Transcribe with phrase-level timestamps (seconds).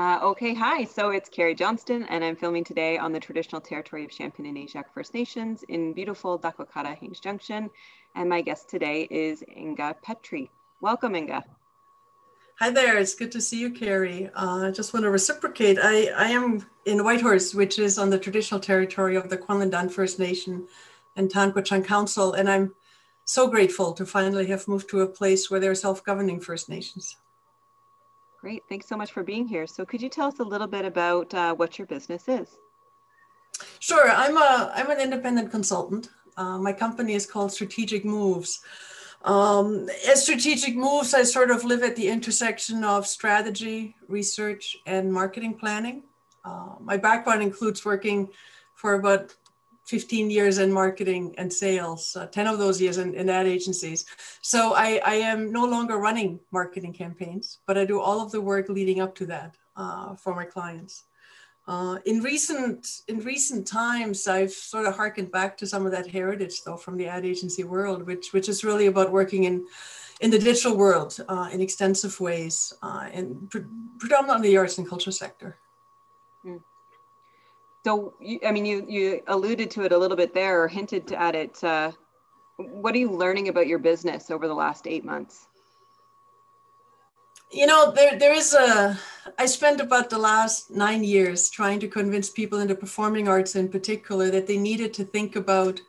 [0.00, 0.82] Uh, okay, hi.
[0.82, 4.56] So it's Carrie Johnston, and I'm filming today on the traditional territory of Champagne and
[4.56, 7.68] Aishihik First Nations in beautiful Dakwäkäda Haines Junction.
[8.14, 10.50] And my guest today is Inga Petri.
[10.80, 11.44] Welcome, Inga.
[12.60, 12.96] Hi there.
[12.96, 14.30] It's good to see you, Carrie.
[14.34, 15.76] Uh, I just want to reciprocate.
[15.78, 20.18] I, I am in Whitehorse, which is on the traditional territory of the Kwanlin First
[20.18, 20.66] Nation
[21.16, 22.74] and Ta'an Kwäch'än Council, and I'm
[23.26, 27.18] so grateful to finally have moved to a place where there are self-governing First Nations.
[28.40, 29.66] Great, thanks so much for being here.
[29.66, 32.56] So could you tell us a little bit about uh, what your business is?
[33.80, 36.08] Sure, I'm, a, I'm an independent consultant.
[36.38, 38.60] Uh, my company is called Strategic Moves.
[39.24, 45.12] Um, as Strategic Moves, I sort of live at the intersection of strategy, research, and
[45.12, 46.04] marketing planning.
[46.42, 48.30] Uh, my background includes working
[48.74, 49.34] for about
[49.90, 54.06] 15 years in marketing and sales, uh, 10 of those years in, in ad agencies.
[54.40, 58.40] So I, I, am no longer running marketing campaigns, but I do all of the
[58.40, 61.04] work leading up to that uh, for my clients.
[61.66, 66.06] Uh, in recent in recent times, I've sort of harkened back to some of that
[66.06, 69.66] heritage, though, from the ad agency world, which which is really about working in
[70.20, 73.62] in the digital world uh, in extensive ways, uh, and pre
[73.98, 75.58] predominantly the arts and culture sector.
[77.84, 78.14] So,
[78.44, 81.62] I mean, you you alluded to it a little bit there, or hinted at it.
[81.64, 81.92] Uh,
[82.56, 85.46] what are you learning about your business over the last eight months?
[87.50, 88.98] You know, there there is a.
[89.38, 93.56] I spent about the last nine years trying to convince people in the performing arts,
[93.56, 95.80] in particular, that they needed to think about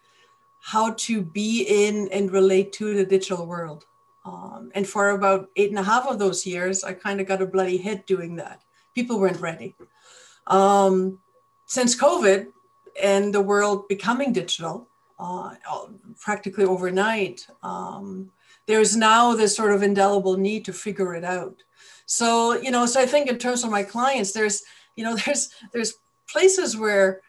[0.61, 3.85] how to be in and relate to the digital world.
[4.23, 7.41] Um, and for about eight and a half of those years, I kind of got
[7.41, 8.61] a bloody head doing that.
[8.93, 9.75] People weren't ready.
[10.47, 11.19] Um,
[11.71, 12.47] since COVID
[13.01, 15.55] and the world becoming digital uh,
[16.19, 18.29] practically overnight, um,
[18.67, 21.63] there's now this sort of indelible need to figure it out.
[22.05, 24.63] So, you know, so I think in terms of my clients, there's,
[24.97, 25.93] you know, there's, there's
[26.29, 27.21] places where,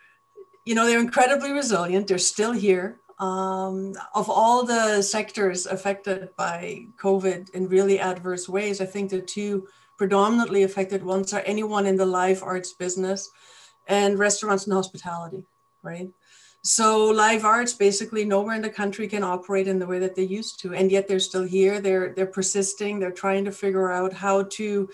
[0.67, 2.09] you know, they're incredibly resilient.
[2.09, 2.97] They're still here.
[3.21, 9.23] Um, of all the sectors affected by COVID in really adverse ways, I think the
[9.23, 13.31] two predominantly affected ones are anyone in the live arts business
[13.93, 15.45] and restaurants and hospitality,
[15.83, 16.09] right?
[16.63, 20.23] So live arts basically nowhere in the country can operate in the way that they
[20.23, 21.81] used to, and yet they're still here.
[21.81, 22.99] They're they're persisting.
[22.99, 24.89] They're trying to figure out how to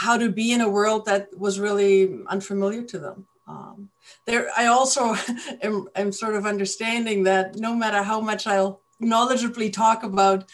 [0.00, 3.26] how to be in a world that was really unfamiliar to them.
[3.46, 3.90] Um,
[4.26, 5.14] there, I also
[5.62, 10.48] am, am sort of understanding that no matter how much I'll knowledgeably talk about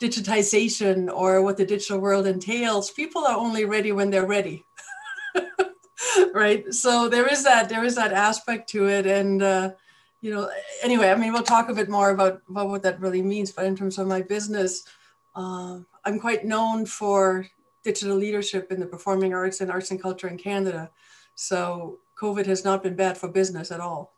[0.00, 4.64] digitization or what the digital world entails, people are only ready when they're ready.
[6.34, 6.72] right?
[6.72, 9.06] So there is that there is that aspect to it.
[9.06, 9.70] And uh,
[10.20, 10.50] you know
[10.82, 13.52] anyway i mean we'll talk a bit more about, about what that really means.
[13.52, 14.84] But in terms of my business
[15.34, 17.46] uh, i'm quite known for
[17.84, 20.90] digital leadership in the performing arts and arts and culture in canada.
[21.34, 24.14] So covid has not been bad for business at all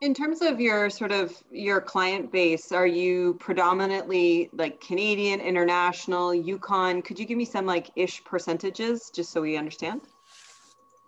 [0.00, 6.34] in terms of your sort of your client base, are you predominantly like Canadian, international,
[6.34, 7.02] Yukon?
[7.02, 10.02] Could you give me some like ish percentages just so we understand?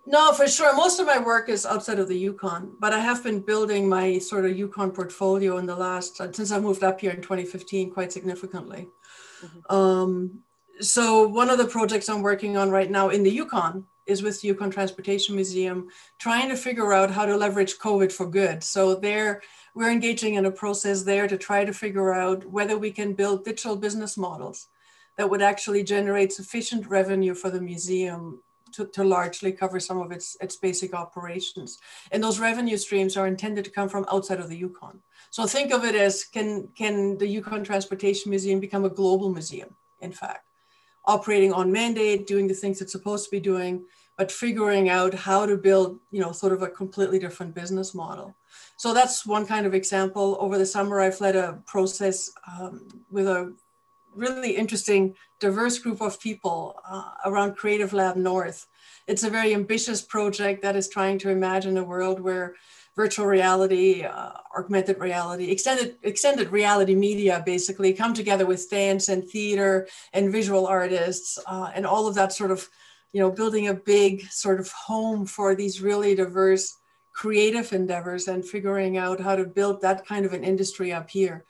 [0.06, 0.74] No, for sure.
[0.74, 4.18] Most of my work is outside of the Yukon, but I have been building my
[4.18, 8.12] sort of Yukon portfolio in the last since I moved up here in 2015 quite
[8.12, 8.88] significantly.
[9.44, 9.76] Mm-hmm.
[9.76, 10.42] Um,
[10.80, 14.41] so one of the projects I'm working on right now in the Yukon is with
[14.41, 15.88] the Yukon Transportation Museum,
[16.19, 18.62] trying to figure out how to leverage COVID for good.
[18.62, 19.43] So there,
[19.75, 23.44] we're engaging in a process there to try to figure out whether we can build
[23.44, 24.69] digital business models
[25.16, 30.12] that would actually generate sufficient revenue for the museum to, to, largely cover some of
[30.12, 31.78] its, its basic operations.
[32.12, 35.00] And those revenue streams are intended to come from outside of the Yukon.
[35.31, 39.77] So think of it as can, can the Yukon Transportation Museum become a global museum,
[40.00, 40.47] in fact,
[41.04, 43.84] operating on mandate, doing the things it's supposed to be doing,
[44.20, 48.36] but figuring out how to build, you know, sort of a completely different business model.
[48.76, 50.36] So that's one kind of example.
[50.38, 53.54] Over the summer, I've led a process um, with a
[54.14, 58.66] really interesting, diverse group of people uh, around Creative Lab North.
[59.06, 62.56] It's a very ambitious project that is trying to imagine a world where
[62.97, 69.27] virtual reality, uh, augmented reality, extended extended reality media basically come together with dance and
[69.27, 72.68] theater and visual artists uh, and all of that sort of
[73.12, 76.77] you know, building a big sort of home for these really diverse
[77.12, 81.45] creative endeavors and figuring out how to build that kind of an industry up here.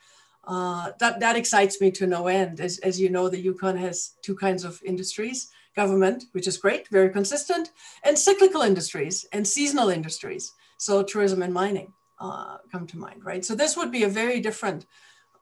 [0.44, 2.60] Uh, that, that excites me to no end.
[2.60, 6.88] As, as you know, the Yukon has two kinds of industries, government, which is great,
[6.88, 7.70] very consistent,
[8.04, 10.52] and cyclical industries and seasonal industries.
[10.78, 13.44] So tourism and mining uh, come to mind, right?
[13.44, 14.86] So this would be a very different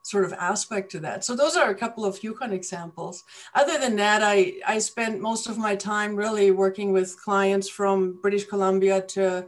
[0.08, 1.25] sort of aspect to that.
[1.25, 3.25] So those are a couple of Yukon examples.
[3.55, 8.14] Other than that, I, I spent most of my time really working with clients from
[8.22, 9.46] British Columbia to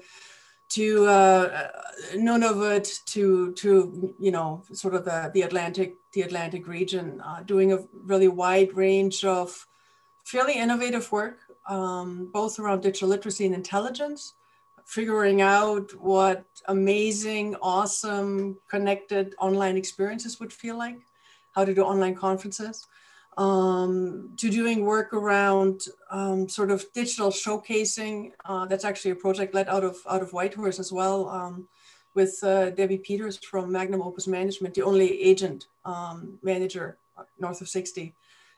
[0.71, 1.69] to uh,
[2.15, 7.73] Nunavut to to you know sort of the, the Atlantic the Atlantic region, uh, doing
[7.73, 9.67] a really wide range of
[10.25, 14.35] fairly innovative work, um, both around digital literacy and intelligence,
[14.91, 20.99] figuring out what amazing, awesome, connected online experiences would feel like,
[21.55, 22.89] how to do online conferences,
[23.39, 28.33] um, to doing work around um, sort of digital showcasing.
[28.45, 31.69] Uh, that's actually a project led out of out of Whitehorse as well, um,
[32.15, 36.99] with uh, Debbie Peters from Magnum Opus Management, the only agent um, manager
[37.39, 38.13] north of 60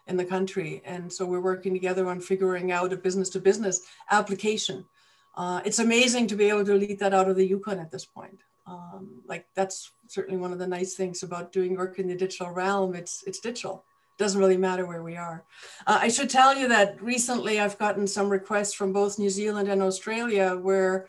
[0.06, 0.80] in the country.
[0.86, 4.86] And so we're working together on figuring out a business to business application
[5.34, 8.04] uh, it's amazing to be able to lead that out of the Yukon at this
[8.04, 8.42] point.
[8.66, 12.50] Um, like that's certainly one of the nice things about doing work in the digital
[12.50, 12.94] realm.
[12.94, 13.84] It's it's digital.
[14.16, 15.44] It doesn't really matter where we are.
[15.86, 19.68] Uh, I should tell you that recently I've gotten some requests from both New Zealand
[19.68, 21.08] and Australia where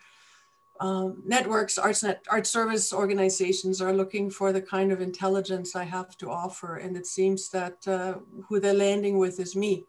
[0.80, 5.84] um, networks, arts, net, art service organizations are looking for the kind of intelligence I
[5.84, 6.76] have to offer.
[6.76, 8.14] And it seems that uh,
[8.48, 9.84] who they're landing with is me.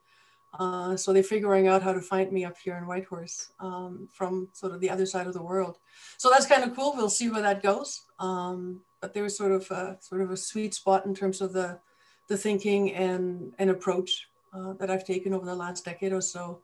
[0.60, 4.50] Uh, so they're figuring out how to find me up here in Whitehorse um, from
[4.54, 5.78] sort of the other side of the world.
[6.18, 6.94] So that's kind of cool.
[6.96, 8.04] We'll see where that goes.
[8.20, 11.54] Um, but there was sort of a, sort of a sweet spot in terms of
[11.54, 11.80] the
[12.28, 16.62] the thinking and and approach uh, that I've taken over the last decade or so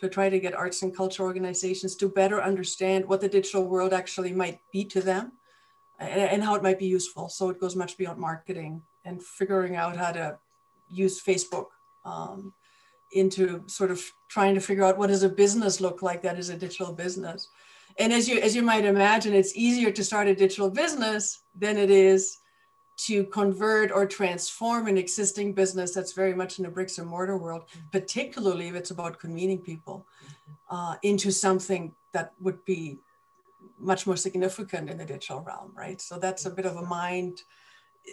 [0.00, 3.92] to try to get arts and culture organizations to better understand what the digital world
[3.92, 5.32] actually might be to them
[6.00, 7.28] and, and how it might be useful.
[7.28, 10.38] So it goes much beyond marketing and figuring out how to
[10.90, 11.66] use Facebook.
[12.04, 12.52] Um,
[13.12, 16.48] into sort of trying to figure out what does a business look like that is
[16.48, 17.48] a digital business.
[17.98, 21.76] And as you as you might imagine, it's easier to start a digital business than
[21.76, 22.38] it is
[22.96, 27.36] to convert or transform an existing business that's very much in the bricks and mortar
[27.36, 30.06] world, particularly if it's about convening people,
[30.70, 32.98] uh, into something that would be
[33.78, 36.00] much more significant in the digital realm, right?
[36.00, 37.42] So that's a bit of a mind,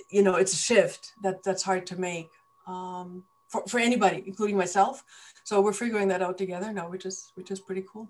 [0.10, 2.30] you know, it's a shift that that's hard to make.
[2.66, 5.04] Um, for, for anybody, including myself.
[5.44, 8.08] So we're figuring that out together now, which is which is pretty cool.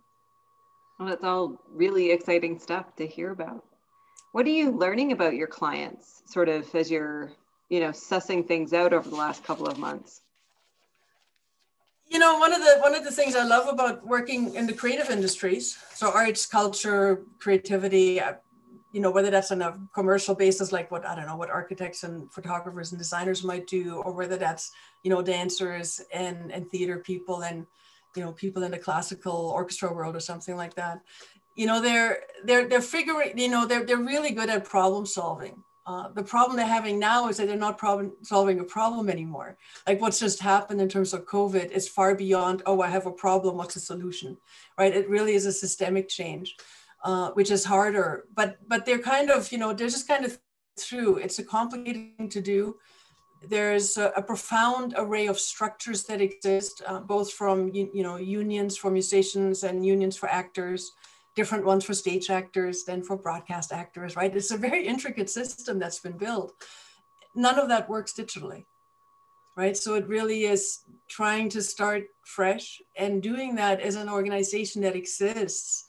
[1.00, 3.63] Well, that's all really exciting stuff to hear about.
[4.33, 7.31] What are you learning about your clients, sort of as you're,
[7.69, 10.21] you know, sussing things out over the last couple of months?
[12.07, 14.74] You know, one of the one of the things I love about working in the
[14.74, 18.19] creative industries, so arts, culture, creativity,
[18.91, 22.03] you know, whether that's on a commercial basis, like what, I don't know, what architects
[22.03, 24.71] and photographers and designers might do, or whether that's,
[25.03, 27.68] you know, dancers and, and theater people and,
[28.15, 31.01] you know, people in the classical orchestra world or something like that.
[31.56, 35.63] You know, they're, they're, they're figuring, you know, they're, they're really good at problem solving.
[35.86, 39.57] Uh, the problem they're having now is that they're not problem solving a problem anymore.
[39.88, 43.12] Like what's just happened in terms of COVID is far beyond, oh, I have a
[43.12, 44.38] problem, what's the solution,
[44.77, 44.95] right?
[44.95, 46.56] It really is a systemic change
[47.04, 48.25] uh, which is harder.
[48.34, 50.38] But but they're kind of you know they're just kind of
[50.78, 51.18] through.
[51.18, 52.78] It's a complicated thing to do.
[53.48, 58.18] There's a, a profound array of structures that exist, uh, both from you, you know
[58.18, 60.92] unions for musicians and unions for actors,
[61.36, 64.16] different ones for stage actors, then for broadcast actors.
[64.16, 64.36] Right?
[64.36, 66.54] It's a very intricate system that's been built.
[67.36, 68.66] None of that works digitally
[69.60, 69.75] right?
[69.75, 70.80] So it really is
[71.10, 75.88] trying to start fresh and doing that as an organization that exists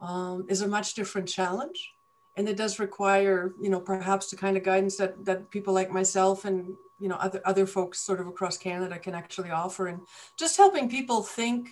[0.00, 1.92] um, is a much different challenge.
[2.36, 5.90] And it does require, you know, perhaps the kind of guidance that, that people like
[5.90, 9.88] myself and, you know, other, other folks sort of across Canada can actually offer.
[9.88, 10.00] And
[10.38, 11.70] just helping people think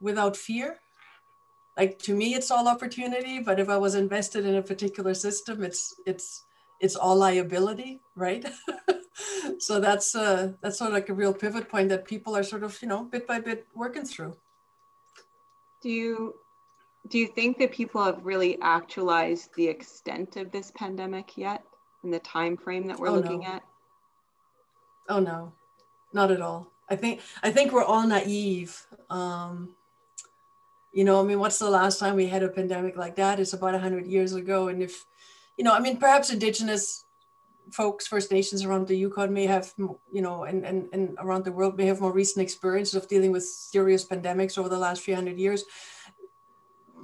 [0.00, 0.78] without fear.
[1.76, 5.62] Like to me, it's all opportunity, but if I was invested in a particular system,
[5.62, 6.44] it's, it's,
[6.80, 8.44] it's all liability, right?
[9.58, 12.62] so that's uh, that's sort of like a real pivot point that people are sort
[12.62, 14.36] of you know bit by bit working through.
[15.82, 16.34] Do you
[17.08, 21.62] do you think that people have really actualized the extent of this pandemic yet
[22.04, 23.46] in the time frame that we're oh, looking no.
[23.46, 23.62] at?
[25.08, 25.52] Oh no.
[26.12, 26.68] Not at all.
[26.88, 28.86] I think i think we're all naive.
[29.08, 29.74] Um,
[30.92, 33.40] you know i mean what's the last time we had a pandemic like that?
[33.40, 34.68] It's about 100 years ago.
[34.68, 35.04] And if
[35.56, 37.04] you know i mean perhaps indigenous
[37.70, 41.52] folks first nations around the yukon may have you know and, and, and around the
[41.52, 45.14] world may have more recent experiences of dealing with serious pandemics over the last few
[45.14, 45.64] hundred years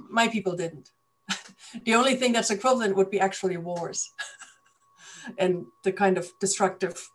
[0.09, 0.91] my people didn't.
[1.85, 4.11] the only thing that's equivalent would be actually wars
[5.37, 7.09] and the kind of destructive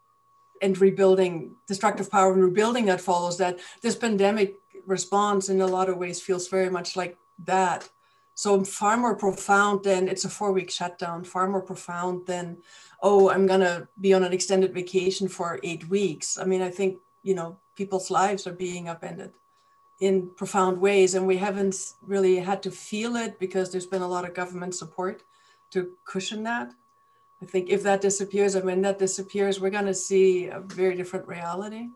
[0.60, 3.58] and rebuilding, destructive power and rebuilding that follows that.
[3.82, 4.54] This pandemic
[4.86, 7.88] response in a lot of ways feels very much like that.
[8.34, 12.58] So far more profound than it's a four week shutdown, far more profound than,
[13.02, 16.38] oh, I'm going to be on an extended vacation for eight weeks.
[16.38, 19.32] I mean, I think, you know, people's lives are being upended
[20.02, 21.14] in profound ways.
[21.14, 24.74] And we haven't really had to feel it because there's been a lot of government
[24.74, 25.22] support
[25.70, 26.72] to cushion that.
[27.40, 30.96] I think if that disappears, I mean, that disappears, we're going to see a very
[30.96, 31.86] different reality.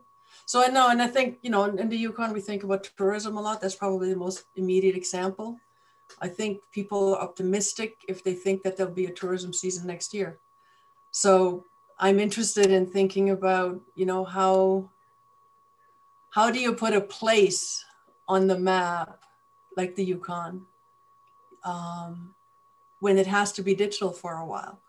[0.44, 3.36] So I know, and I think, you know, in the Yukon, we think about tourism
[3.36, 3.60] a lot.
[3.60, 5.56] That's probably the most immediate example.
[6.20, 10.14] I think people are optimistic if they think that there'll be a tourism season next
[10.14, 10.38] year.
[11.10, 11.64] So
[11.98, 14.90] I'm interested in thinking about, you know, how
[16.30, 17.82] how do you put a place
[18.28, 19.22] on the map
[19.76, 20.66] like the Yukon
[21.64, 22.34] um,
[23.00, 24.80] when it has to be digital for a while?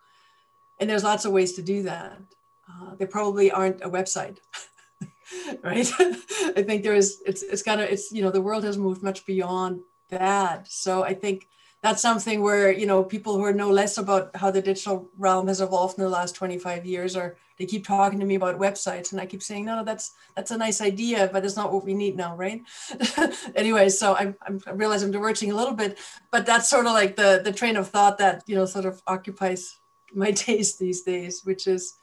[0.80, 2.22] And there's lots of ways to do that.
[2.70, 4.38] Uh, there probably aren't a website.
[5.62, 8.78] right i think there is it's it's kind of it's you know the world has
[8.78, 10.68] moved much beyond that.
[10.68, 11.48] So I think
[11.88, 15.48] that's something where you know people who are know less about how the digital realm
[15.48, 19.14] has evolved in the last 25 years or they keep talking to me about websites
[19.14, 21.86] and i keep saying no, no that's that's a nice idea but it's not what
[21.86, 22.62] we need now right?
[23.56, 24.36] Anyway so I'm,
[24.68, 25.98] i realize i'm diverging a little bit
[26.30, 29.02] but that's sort of like the the train of thought that you know sort of
[29.08, 29.80] occupies
[30.14, 31.94] my days these days which is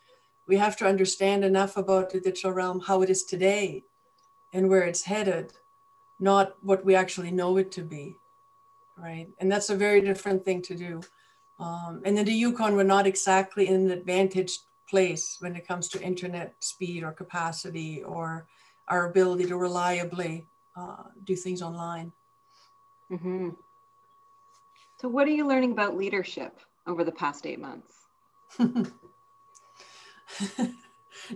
[0.48, 3.82] we have to understand enough about the digital realm how it is today
[4.54, 5.52] and where it's headed
[6.20, 8.14] not what we actually know it to be,
[8.96, 9.28] right?
[9.38, 11.00] And that's a very different thing to do.
[11.58, 15.88] Um, and in the Yukon, we're not exactly in an advantaged place when it comes
[15.88, 18.46] to internet speed or capacity or
[18.88, 20.46] our ability to reliably
[20.76, 22.12] uh, do things online.
[23.10, 23.50] Mm-hmm.
[25.00, 27.92] So, what are you learning about leadership over the past eight months?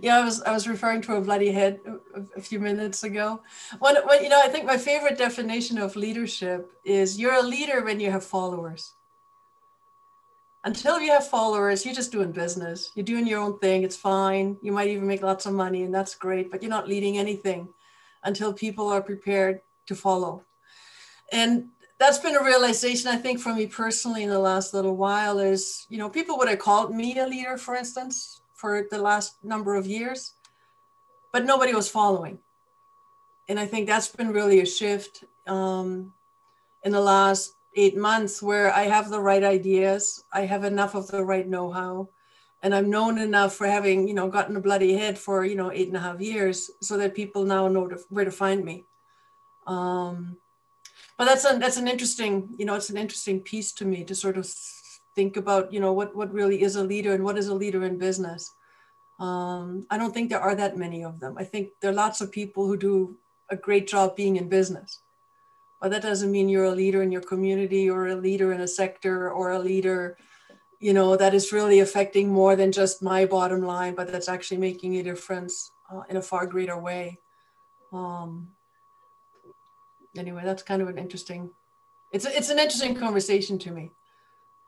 [0.01, 1.79] yeah, I was I was referring to a bloody head
[2.15, 3.41] a, a few minutes ago.
[3.79, 7.83] What, what you know, I think my favorite definition of leadership is you're a leader
[7.83, 8.93] when you have followers.
[10.65, 12.91] Until you have followers, you're just doing business.
[12.93, 13.83] You're doing your own thing.
[13.83, 14.57] It's fine.
[14.61, 16.51] You might even make lots of money, and that's great.
[16.51, 17.69] But you're not leading anything
[18.23, 20.43] until people are prepared to follow.
[21.31, 21.69] And
[21.99, 25.85] that's been a realization I think for me personally in the last little while is,
[25.89, 29.75] you know, people would have called me a leader, for instance, for the last number
[29.75, 30.33] of years,
[31.31, 32.39] but nobody was following.
[33.47, 36.13] And I think that's been really a shift um,
[36.83, 41.07] in the last eight months where I have the right ideas, I have enough of
[41.07, 42.09] the right know how,
[42.61, 45.71] and I'm known enough for having, you know, gotten a bloody head for, you know,
[45.71, 48.83] eight and a half years so that people now know to, where to find me.
[49.67, 50.37] Um,
[51.17, 54.15] but that's an, that's an interesting, you know, it's an interesting piece to me to
[54.15, 54.45] sort of
[55.15, 57.83] think about, you know, what, what really is a leader and what is a leader
[57.83, 58.53] in business.
[59.19, 61.35] Um, I don't think there are that many of them.
[61.37, 63.17] I think there are lots of people who do
[63.49, 65.01] a great job being in business.
[65.81, 68.67] But that doesn't mean you're a leader in your community or a leader in a
[68.67, 70.17] sector or a leader,
[70.79, 74.57] you know, that is really affecting more than just my bottom line, but that's actually
[74.57, 77.17] making a difference uh, in a far greater way.
[77.91, 78.49] Um,
[80.17, 81.49] anyway, that's kind of an interesting,
[82.13, 83.91] it's, it's an interesting conversation to me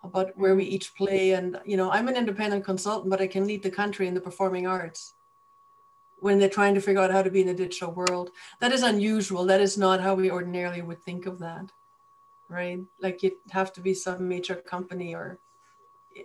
[0.03, 1.31] about where we each play.
[1.31, 4.21] And, you know, I'm an independent consultant, but I can lead the country in the
[4.21, 5.13] performing arts
[6.19, 8.29] when they're trying to figure out how to be in the digital world.
[8.59, 9.45] That is unusual.
[9.45, 11.71] That is not how we ordinarily would think of that,
[12.49, 12.79] right?
[13.01, 15.39] Like you'd have to be some major company or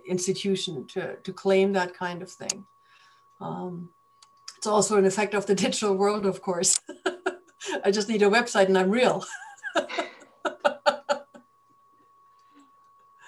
[0.07, 2.65] institution to, to claim that kind of thing.
[3.41, 3.89] Um,
[4.57, 6.79] it's also an effect of the digital world, of course.
[7.83, 9.23] I just need a website and I'm real.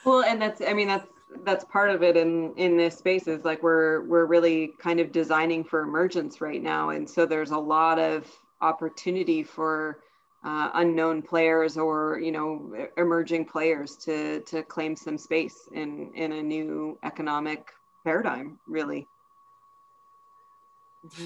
[0.05, 1.07] well and that's i mean that's
[1.43, 5.11] that's part of it in in this space is like we're we're really kind of
[5.11, 6.89] designing for emergence right now.
[6.89, 8.27] And so there's a lot of
[8.61, 9.99] opportunity for
[10.43, 16.31] uh, unknown players or you know emerging players to to claim some space in in
[16.31, 17.71] a new economic
[18.03, 19.07] paradigm really.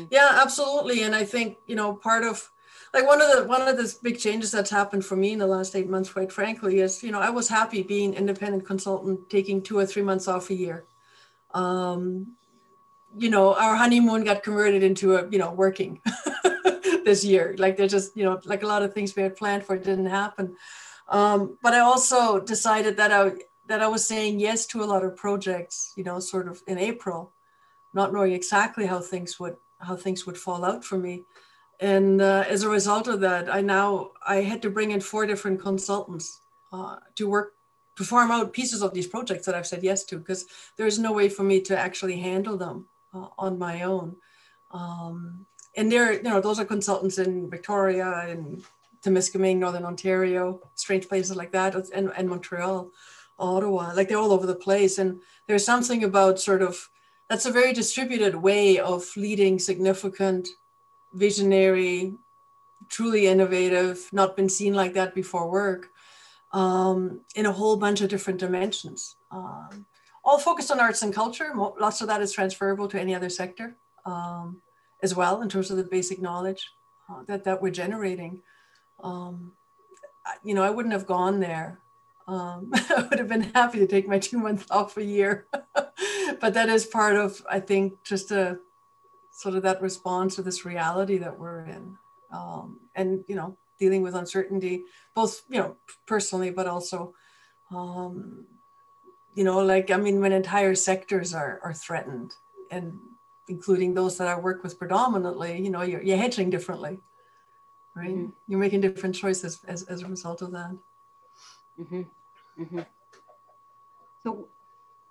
[0.10, 1.04] Yeah absolutely.
[1.04, 2.50] And i think you know part of
[2.94, 5.48] like one of the one of the big changes that's happened for me in the
[5.48, 9.62] last eight months quite frankly is you know i was happy being independent consultant taking
[9.62, 10.86] two or three months off a year.
[11.54, 12.36] Um,
[13.18, 16.02] you know our honeymoon got converted into a you know working
[17.06, 17.56] this year.
[17.58, 20.08] Like they're just you know like a lot of things we had planned for didn't
[20.08, 20.56] happen.
[21.08, 23.34] Um, but i also decided that i
[23.68, 26.78] that i was saying yes to a lot of projects you know sort of in
[26.78, 27.34] april
[27.94, 31.24] not knowing exactly how things would how things would fall out for me
[31.80, 35.26] and uh, as a result of that, I now I had to bring in four
[35.26, 36.40] different consultants
[36.72, 37.54] uh, to work
[37.98, 40.46] to farm out pieces of these projects that I've said yes to because
[40.78, 44.16] there's no way for me to actually handle them uh, on my own.
[44.72, 48.64] Um, and they're you know those are consultants in Victoria and
[49.04, 52.90] Temiskaming, Northern Ontario, strange places like that, and, and Montreal,
[53.38, 54.98] Ottawa, like they're all over the place.
[54.98, 56.90] And there's something about sort of
[57.30, 60.48] that's a very distributed way of leading significant,
[61.14, 62.14] visionary,
[62.90, 65.90] truly innovative, not been seen like that before work
[66.52, 69.16] um, in a whole bunch of different dimensions.
[69.32, 69.86] Um,
[70.24, 71.52] all focused on arts and culture.
[71.56, 74.62] Lots of that is transferable to any other sector um,
[75.02, 76.70] as well in terms of the basic knowledge
[77.10, 78.42] uh, that, that we're generating.
[79.04, 79.52] Um,
[80.44, 81.80] you know, I wouldn't have gone there.
[82.28, 85.48] Um, I would have been happy to take my two months off a year.
[86.40, 88.60] but that is part of, I think, just a
[89.34, 91.98] sort of that response to this reality that we're in.
[92.32, 94.84] Um, and, you know, dealing with uncertainty,
[95.16, 95.76] both, you know,
[96.08, 97.14] personally, but also,
[97.72, 98.46] um,
[99.36, 102.32] you know, like, I mean, when entire sectors are, are threatened
[102.72, 102.94] and
[103.50, 107.00] including those that I work with predominantly, you know, you're, you're hedging differently,
[107.96, 108.10] right?
[108.10, 108.30] Mm-hmm.
[108.48, 110.72] You're making different choices as, as a result of that.
[111.80, 112.02] Mm-hmm.
[112.62, 112.80] Mm-hmm.
[114.24, 114.48] So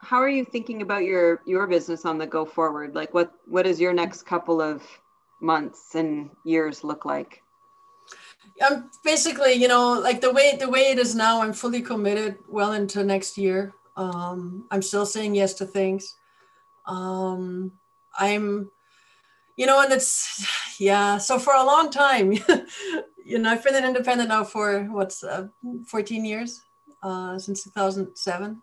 [0.03, 2.95] how are you thinking about your your business on the go forward?
[2.95, 4.83] Like what what does your next couple of
[5.41, 7.43] months and years look like?
[8.61, 12.37] I'm basically you know like the way the way it is now i'm fully committed
[12.49, 13.73] well into next year.
[13.97, 16.17] Um i'm still saying yes to things.
[16.87, 17.73] Um
[18.19, 18.71] i'm
[19.57, 20.45] you know and it's
[20.81, 22.33] yeah so for a long time
[23.25, 25.47] you know i've been an independent now for what's uh,
[25.87, 26.63] 14 years
[27.03, 28.61] uh since 2007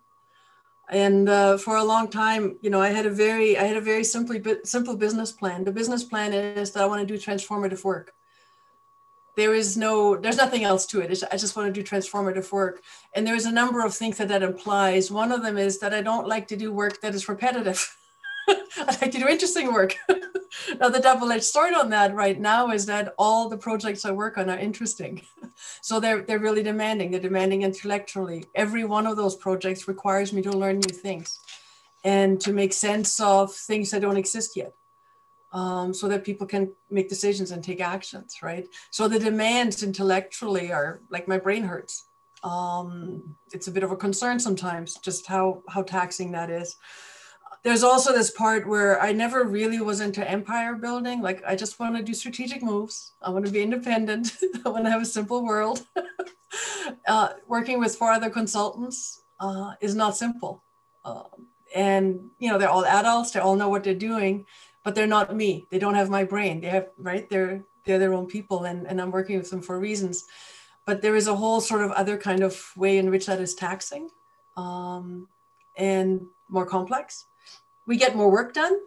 [0.90, 3.82] and uh, for a long time you know i had a very i had a
[3.82, 5.64] very simply simple business plan.
[5.64, 8.14] The business plan is that i want to do transformative work.
[9.38, 11.24] There is no there's nothing else to it.
[11.32, 12.82] I just want to do transformative work.
[13.14, 15.12] And there's a number of things that that implies.
[15.12, 17.96] One of them is that i don't like to do work that is repetitive
[18.78, 19.96] i like to do interesting work
[20.80, 24.38] now the double-edged sword on that right now is that all the projects i work
[24.38, 25.22] on are interesting
[25.82, 27.12] so they're they're really demanding.
[27.12, 28.46] They're demanding intellectually.
[28.56, 31.40] Every one of those projects requires me to learn new things
[32.04, 34.74] and to make sense of things that don't exist yet.
[35.52, 38.68] Um, so that people can make decisions and take actions, right?
[38.92, 42.06] So the demands intellectually are like my brain hurts.
[42.44, 46.76] Um, it's a bit of a concern sometimes, just how how taxing that is
[47.64, 51.22] there's also this part where I never really was into empire building.
[51.22, 53.14] Like I just want to do strategic moves.
[53.22, 54.38] I want to be independent.
[54.66, 55.86] I want to have a simple world.
[57.08, 60.64] uh, working with four other consultants uh, is not simple.
[61.04, 61.24] Uh,
[61.76, 63.32] and you know they're all adults.
[63.32, 64.46] They all know what they're doing,
[64.84, 65.66] but they're not me.
[65.70, 66.62] They don't have my brain.
[66.62, 67.30] They have right.
[67.30, 70.26] They're they're their own people, and and I'm working with them for reasons.
[70.86, 73.54] But there is a whole sort of other kind of way in which that is
[73.54, 74.10] taxing,
[74.58, 75.28] um,
[75.78, 77.26] and more complex
[77.90, 78.78] we get more work done.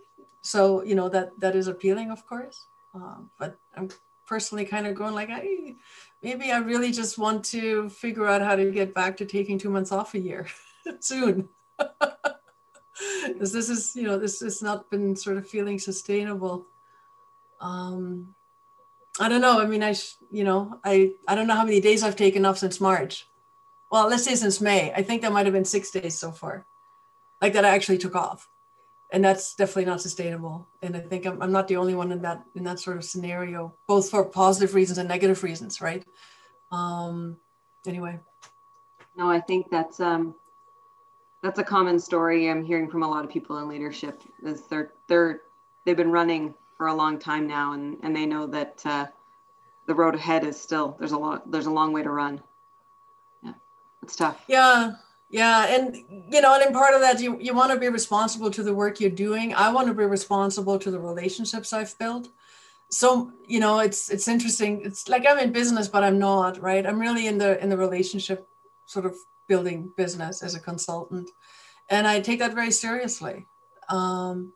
[0.43, 2.67] So, you know, that, that is appealing, of course.
[2.95, 3.89] Uh, but I'm
[4.29, 5.75] personally kind of going like, I,
[6.23, 9.71] maybe I really just want to figure out how to get back to taking two
[9.71, 10.47] months off a year
[11.01, 11.49] soon.
[13.27, 16.67] Because this is, you know, this has not been sort of feeling sustainable.
[17.61, 18.35] Um,
[19.19, 19.61] I don't know.
[19.61, 19.95] I mean, I,
[20.31, 23.27] you know, I, I don't know how many days I've taken off since March.
[23.91, 24.93] Well, let's say since May.
[24.93, 26.65] I think that might have been six days so far,
[27.41, 28.49] like that I actually took off
[29.13, 30.67] and that's definitely not sustainable.
[30.83, 33.05] And i think I'm, I'm not the only one in that in that sort of
[33.05, 36.05] scenario both for positive reasons and negative reasons right?
[36.73, 37.37] Um
[37.87, 38.19] anyway.
[39.17, 40.35] No i think that's um
[41.43, 44.93] that's a common story i'm hearing from a lot of people in leadership is they're
[45.09, 45.41] they're
[45.85, 49.07] they've been running for a long time now and and they know that uh,
[49.87, 52.41] the road ahead is still there's a lot there's a long way to run.
[53.43, 53.53] Yeah
[54.03, 54.43] it's tough.
[54.49, 54.93] Yeah
[55.33, 55.97] yeah, and
[56.31, 58.75] you know, and in part of that, you you want to be responsible to the
[58.75, 59.55] work you're doing.
[59.55, 62.29] I want to be responsible to the relationships I've built.
[62.91, 64.83] So you know, it's it's interesting.
[64.85, 66.87] It's like I'm in business, but I'm not right.
[66.87, 68.47] I'm really in the in the relationship
[68.87, 69.17] sort of
[69.49, 71.31] building business as a consultant,
[71.89, 73.47] and I take that very seriously.
[73.89, 74.53] Um,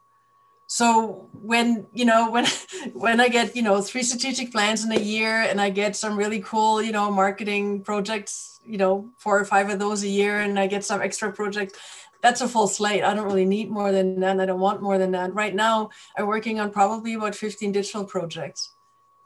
[0.67, 2.47] so when you know when
[2.93, 6.17] when i get you know three strategic plans in a year and i get some
[6.17, 10.41] really cool you know marketing projects you know four or five of those a year
[10.41, 11.79] and i get some extra projects
[12.23, 13.05] that's a full slate.
[13.05, 15.35] I don't really need more than that i don't want more than that.
[15.35, 18.73] Right now i'm working on probably about 15 digital projects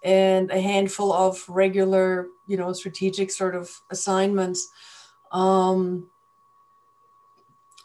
[0.03, 4.69] and a handful of regular you know strategic sort of assignments.
[5.33, 6.11] Um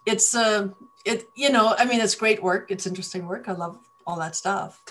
[0.06, 0.74] it's a
[1.06, 4.36] it you know i mean it's great work it's interesting work i love all that
[4.36, 4.84] stuff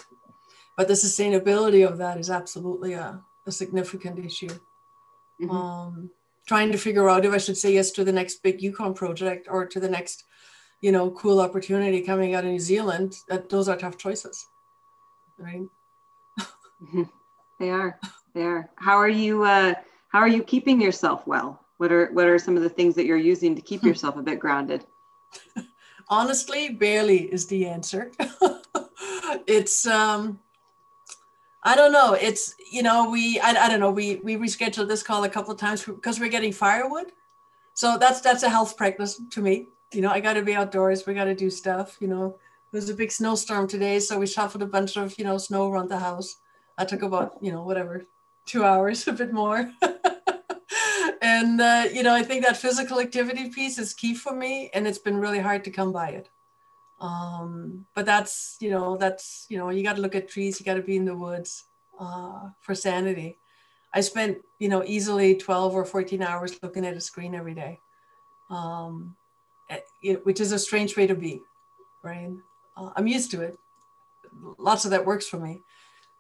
[0.76, 5.50] but the sustainability of that is absolutely a, a significant issue mm-hmm.
[5.50, 6.10] um,
[6.46, 9.46] trying to figure out if i should say yes to the next big yukon project
[9.50, 10.24] or to the next
[10.80, 14.46] you know cool opportunity coming out of new zealand that those are tough choices
[15.38, 15.62] right
[16.40, 17.02] mm-hmm.
[17.58, 17.98] They are.
[18.34, 18.70] They are.
[18.76, 19.44] How are you?
[19.44, 19.74] Uh,
[20.08, 21.60] how are you keeping yourself well?
[21.78, 23.88] What are What are some of the things that you're using to keep hmm.
[23.88, 24.84] yourself a bit grounded?
[26.08, 28.12] Honestly, barely is the answer.
[29.46, 30.38] it's um,
[31.62, 32.12] I don't know.
[32.12, 35.52] It's you know we I, I don't know we we rescheduled this call a couple
[35.52, 37.12] of times because we're getting firewood,
[37.72, 39.66] so that's that's a health practice to me.
[39.92, 41.06] You know I got to be outdoors.
[41.06, 41.96] We got to do stuff.
[42.00, 42.38] You know
[42.72, 45.88] there's a big snowstorm today, so we shuffled a bunch of you know snow around
[45.88, 46.36] the house.
[46.76, 48.04] I took about you know whatever
[48.46, 49.72] two hours, a bit more.
[51.34, 54.86] and uh, you know I think that physical activity piece is key for me, and
[54.86, 56.28] it's been really hard to come by it.
[57.00, 60.66] Um, but that's you know that's you know you got to look at trees you
[60.66, 61.64] got to be in the woods
[61.98, 63.38] uh, for sanity.
[63.92, 67.78] I spent you know easily 12 or 14 hours looking at a screen every day.
[68.50, 69.16] Um,
[70.02, 71.40] it, which is a strange way to be
[72.04, 72.30] right?
[72.76, 73.56] Uh, i'm used to it.
[74.58, 75.62] Lots of that works for me.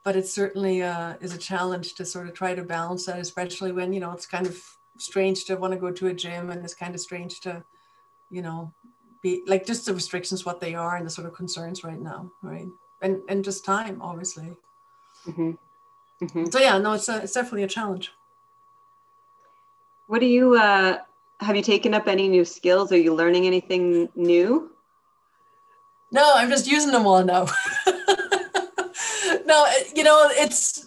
[0.04, 3.72] But it certainly uh, is a challenge to sort of try to balance that especially
[3.72, 4.60] when you know it's kind of
[4.98, 7.62] strange to want to go to a gym and it's kind of strange to
[8.30, 8.72] you know
[9.22, 12.30] be like just the restrictions what they are and the sort of concerns right now
[12.42, 12.66] right?
[13.02, 14.56] And and just time obviously.
[15.26, 15.52] Mm-hmm.
[16.22, 16.46] Mm-hmm.
[16.46, 18.12] so yeah no it's a, it's definitely a challenge.
[20.06, 20.98] What do you uh
[21.40, 22.92] have you taken up any new skills?
[22.92, 24.70] Are you learning anything new?
[26.12, 27.46] No i'm just using them all now.
[29.46, 30.83] No you know it's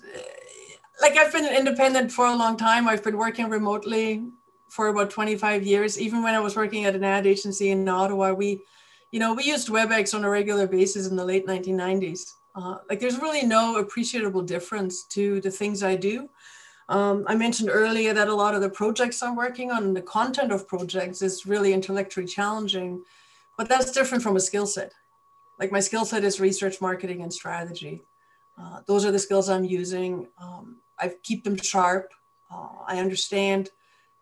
[1.01, 4.23] like i've been independent for a long time i've been working remotely
[4.69, 5.99] for about 25 years.
[5.99, 8.61] Even when I was working at an ad agency in Ottawa, we,
[9.11, 12.33] you know, we used WebEx on a regular basis in the late 1990s.
[12.55, 16.29] Uh, like there's really no appreciable difference to the things I do.
[16.89, 20.51] Um, I mentioned earlier that a lot of the projects I'm working on, the content
[20.51, 23.03] of projects is really intellectually challenging,
[23.57, 24.93] but that's different from a skill set.
[25.59, 28.01] Like my skill set is research, marketing, and strategy.
[28.59, 30.27] Uh, those are the skills I'm using.
[30.41, 32.11] Um, I keep them sharp.
[32.51, 33.71] Uh, I understand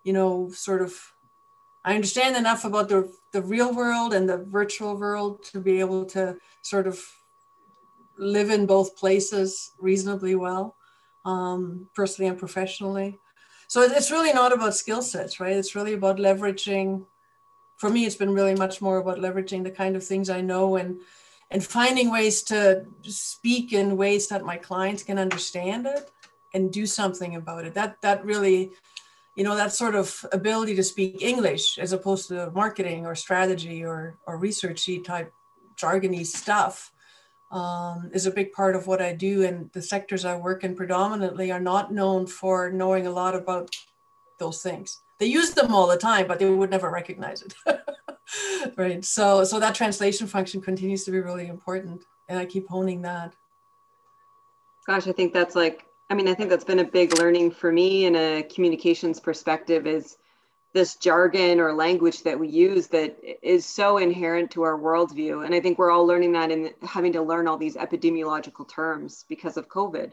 [0.05, 0.95] you know, sort of,
[1.83, 6.05] I understand enough about the, the real world and the virtual world to be able
[6.05, 7.01] to sort of
[8.17, 10.75] live in both places reasonably well,
[11.25, 13.17] um, personally and professionally.
[13.67, 15.57] So it's really not about skill sets, right?
[15.57, 17.05] It's really about leveraging.
[17.77, 20.77] For me, it's been really much more about leveraging the kind of things I know
[20.77, 20.99] and
[21.51, 26.09] and finding ways to speak in ways that my clients can understand it
[26.55, 27.73] and do something about it.
[27.75, 28.71] That that really
[29.35, 33.83] you know that sort of ability to speak english as opposed to marketing or strategy
[33.83, 35.31] or or researchy type
[35.75, 36.91] jargony stuff
[37.51, 39.43] um, is a big part of what i do.
[39.43, 43.75] And the sectors i work in predominantly are not known for knowing a lot about
[44.39, 45.01] those things.
[45.19, 47.53] They use them all the time but they would never recognize it.
[48.75, 49.05] Right.
[49.05, 53.33] So so that translation function continues to be really important and i keep honing that.
[54.87, 57.71] Gosh i think that's like I mean, I think that's been a big learning for
[57.71, 60.17] me in a communications perspective is
[60.73, 65.45] this jargon or language that we use that is so inherent to our worldview.
[65.45, 69.23] And I think we're all learning that and having to learn all these epidemiological terms
[69.29, 70.11] because of COVID.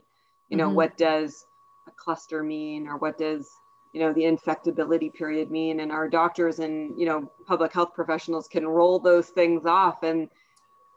[0.49, 0.77] You know, mm-hmm.
[0.77, 1.45] what does
[1.89, 3.49] a cluster mean or what does,
[3.93, 5.81] you know, the infectability period mean?
[5.81, 10.29] And our doctors and, you know, public health professionals can roll those things off and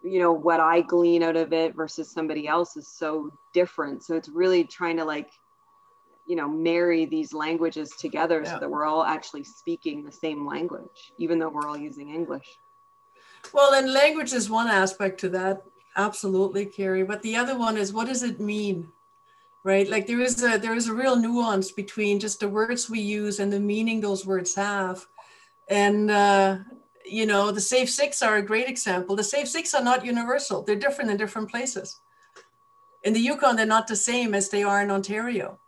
[0.06, 4.04] you know what i glean out of it versus somebody else is so different.
[4.04, 5.30] So it's really trying to like
[6.28, 8.54] you know marry these languages together yeah.
[8.54, 12.48] so that we're all actually speaking the same language even though we're all using english.
[13.54, 15.64] Well and language is one aspect to that
[15.96, 18.88] absolutely carrie but the other one is what does it mean
[19.66, 19.90] right?
[19.90, 23.40] Like there is a there is a real nuance between just the words we use
[23.40, 25.06] and the meaning those words have.
[25.68, 26.60] And uh,
[27.08, 29.16] you know, the Safe Six are a great example.
[29.16, 30.64] The Safe Six are not universal.
[30.64, 32.00] They're different in different places.
[33.04, 35.60] In the Yukon, they're not the same as they are in Ontario.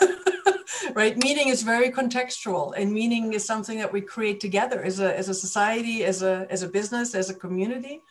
[0.94, 1.16] right?
[1.22, 5.28] Meaning is very contextual, and meaning is something that we create together as a, as
[5.28, 8.02] a society, as a, as a business, as a community.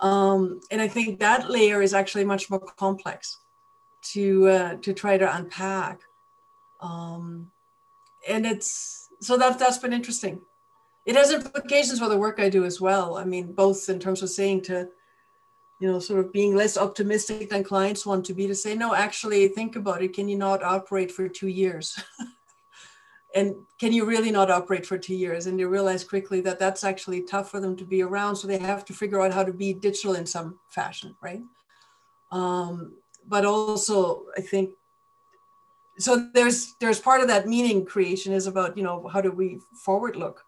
[0.00, 3.38] Um, and I think that layer is actually much more complex
[4.12, 6.00] to, uh, to try to unpack.
[6.80, 7.50] Um,
[8.28, 10.40] and it's so that, that's been interesting
[11.08, 13.16] it has implications for the work I do as well.
[13.16, 14.86] I mean, both in terms of saying to,
[15.80, 18.94] you know, sort of being less optimistic than clients want to be to say, no,
[18.94, 20.12] actually think about it.
[20.12, 21.98] Can you not operate for two years?
[23.34, 25.46] and can you really not operate for two years?
[25.46, 28.36] And they realize quickly that that's actually tough for them to be around.
[28.36, 31.40] So they have to figure out how to be digital in some fashion, right?
[32.30, 34.72] Um, but also, I think
[35.98, 36.28] so.
[36.34, 40.14] There's there's part of that meaning creation is about you know how do we forward
[40.14, 40.44] look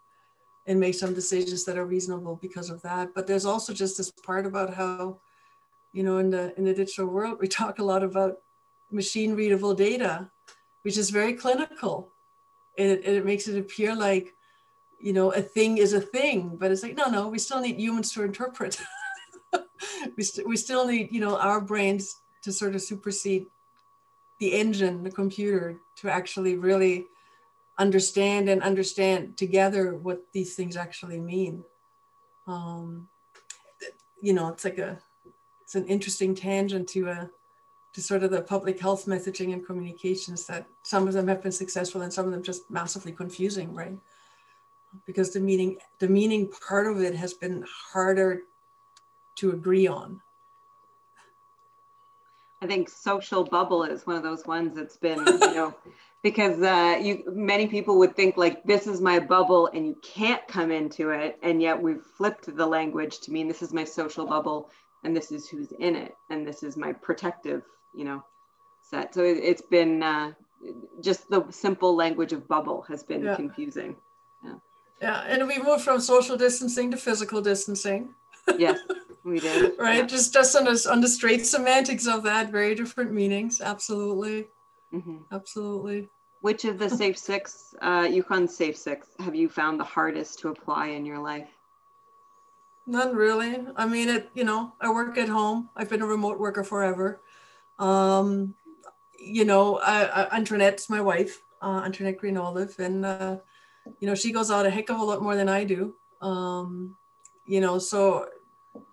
[0.67, 3.13] and make some decisions that are reasonable because of that.
[3.13, 5.19] But there's also just this part about how,
[5.93, 8.37] you know, in the in the digital world, we talk a lot about
[8.91, 10.29] machine readable data,
[10.83, 12.11] which is very clinical.
[12.77, 14.33] And it, and it makes it appear like,
[14.99, 17.79] you know, a thing is a thing, but it's like, no, no, we still need
[17.79, 18.79] humans to interpret.
[20.17, 23.45] we, st- we still need, you know, our brains to sort of supersede
[24.39, 27.05] the engine, the computer, to actually really
[27.81, 31.63] understand and understand together what these things actually mean.
[32.45, 33.09] Um,
[34.21, 34.99] you know, it's like a,
[35.63, 37.29] it's an interesting tangent to a,
[37.93, 41.51] to sort of the public health messaging and communications that some of them have been
[41.51, 43.97] successful and some of them just massively confusing, right?
[45.07, 48.43] Because the meaning, the meaning part of it has been harder
[49.37, 50.21] to agree on.
[52.61, 55.73] I think social bubble is one of those ones that's been, you know,
[56.23, 60.45] because uh, you many people would think like this is my bubble and you can't
[60.47, 64.25] come into it, and yet we've flipped the language to mean this is my social
[64.25, 64.69] bubble
[65.03, 67.63] and this is who's in it and this is my protective,
[67.95, 68.23] you know,
[68.81, 69.13] set.
[69.13, 70.33] So it, has been uh,
[71.01, 73.35] just the simple language of bubble has been yeah.
[73.35, 73.95] confusing.
[74.43, 74.55] Yeah.
[75.01, 78.13] Yeah, and we moved from social distancing to physical distancing.
[78.59, 78.79] yes,
[79.23, 79.73] we did.
[79.79, 80.05] right, yeah.
[80.05, 83.61] just just on the on the straight semantics of that, very different meanings.
[83.61, 84.47] Absolutely.
[84.93, 85.17] Mm-hmm.
[85.31, 86.09] Absolutely.
[86.41, 90.49] Which of the Safe Six, uh, Yukon Safe Six, have you found the hardest to
[90.49, 91.49] apply in your life?
[92.87, 93.59] None really.
[93.75, 94.29] I mean, it.
[94.33, 95.69] You know, I work at home.
[95.75, 97.21] I've been a remote worker forever.
[97.77, 98.55] Um,
[99.19, 103.37] you know, I, I, Antoinette's my wife, uh, Antoinette Green Olive, and uh,
[103.99, 105.93] you know, she goes out a heck of a lot more than I do.
[106.21, 106.95] Um,
[107.45, 108.27] you know, so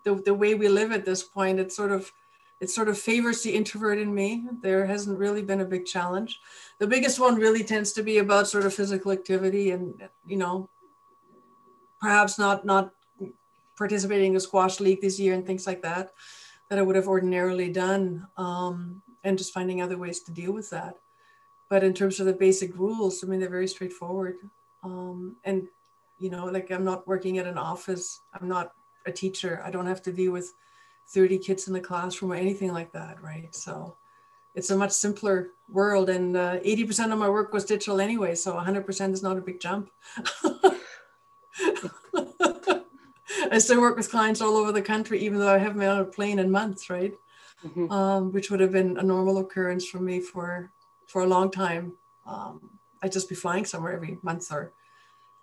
[0.05, 2.11] the the way we live at this point, it's sort of
[2.59, 4.45] it sort of favors the introvert in me.
[4.61, 6.39] There hasn't really been a big challenge.
[6.79, 9.93] The biggest one really tends to be about sort of physical activity and,
[10.27, 10.69] you know,
[12.01, 12.91] perhaps not not
[13.77, 16.11] participating in a squash league this year and things like that,
[16.69, 20.69] that I would have ordinarily done, um, and just finding other ways to deal with
[20.71, 20.95] that.
[21.69, 24.35] But in terms of the basic rules, I mean, they're very straightforward.
[24.83, 25.67] Um, and,
[26.19, 28.73] you know, like I'm not working at an office, I'm not
[29.05, 30.53] a teacher, I don't have to deal with
[31.09, 33.53] 30 kids in the classroom or anything like that, right?
[33.55, 33.95] So
[34.55, 36.09] it's a much simpler world.
[36.09, 39.59] And uh, 80% of my work was digital anyway, so 100% is not a big
[39.59, 39.89] jump.
[43.51, 46.01] I still work with clients all over the country, even though I haven't been on
[46.01, 47.13] a plane in months, right?
[47.65, 47.91] Mm-hmm.
[47.91, 50.71] Um, which would have been a normal occurrence for me for
[51.07, 51.93] for a long time.
[52.25, 54.71] Um, I'd just be flying somewhere every month or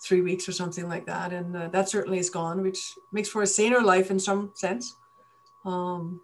[0.00, 3.42] three weeks or something like that, and uh, that certainly is gone, which makes for
[3.42, 4.94] a saner life in some sense.
[5.66, 6.20] Um,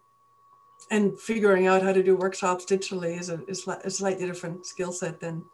[0.91, 4.93] and figuring out how to do workshops digitally is a, is a slightly different skill
[4.93, 5.45] set than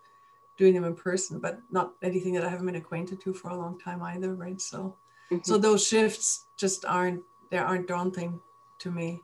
[0.56, 3.56] doing them in person, but not anything that I haven't been acquainted to for a
[3.56, 4.60] long time either, right?
[4.60, 4.96] So,
[5.30, 5.42] mm-hmm.
[5.42, 8.40] so those shifts just aren't they aren't daunting
[8.80, 9.22] to me.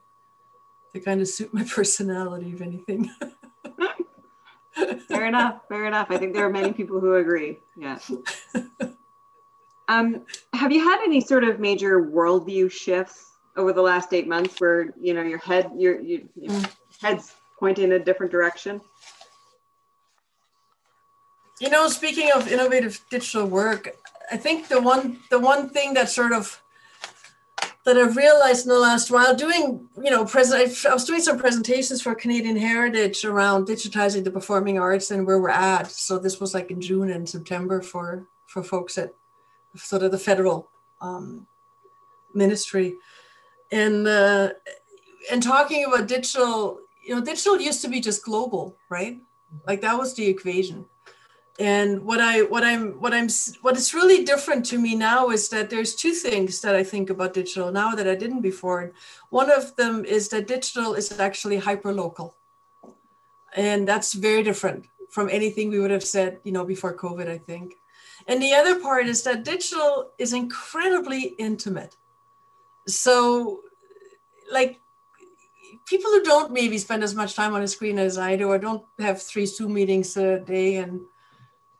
[0.93, 3.11] They kind of suit my personality, if anything.
[5.09, 5.63] fair enough.
[5.69, 6.07] Fair enough.
[6.11, 7.61] I think there are many people who agree.
[7.77, 7.99] Yeah.
[9.87, 10.23] Um,
[10.55, 14.93] have you had any sort of major worldview shifts over the last eight months where
[15.01, 16.63] you know your head your, your, your
[17.01, 18.81] head's pointing in a different direction
[21.61, 23.97] you know speaking of innovative digital work
[24.31, 26.61] i think the one the one thing that sort of
[27.85, 31.39] that I've realized in the last while doing, you know, present, I was doing some
[31.39, 35.91] presentations for Canadian Heritage around digitizing the performing arts and where we're at.
[35.91, 39.13] So this was like in June and September for for folks at
[39.77, 41.47] sort of the federal um,
[42.35, 42.95] ministry
[43.71, 44.51] and uh,
[45.31, 49.21] and talking about digital you know digital used to be just global right?
[49.67, 50.87] Like that was the equation.
[51.61, 53.29] And what i what i'm what i'm
[53.63, 57.11] what is really different to me now is that there's two things that i think
[57.11, 58.93] about digital now that i didn't before.
[59.31, 62.35] One of them is that digital is actually hyper local
[63.55, 67.39] and that's very different from anything we would have said you know before covid i
[67.39, 67.75] think.
[68.27, 71.97] And the other part is that digital is incredibly intimate
[72.87, 73.61] so
[74.51, 74.81] like
[75.87, 78.59] people who don't maybe spend as much time on a screen as I do, or
[78.59, 81.01] don't have three Zoom meetings a day and